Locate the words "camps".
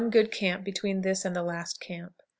0.31-0.65